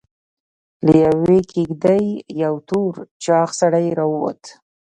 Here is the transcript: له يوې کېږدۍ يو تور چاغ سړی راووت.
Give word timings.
له 0.85 0.93
يوې 1.07 1.39
کېږدۍ 1.51 2.05
يو 2.43 2.55
تور 2.69 2.93
چاغ 3.23 3.49
سړی 3.59 3.87
راووت. 3.99 4.41